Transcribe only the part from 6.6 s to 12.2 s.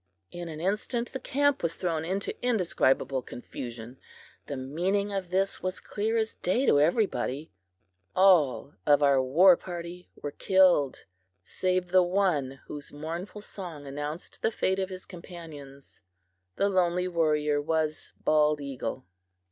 to everybody all of our war party were killed, save the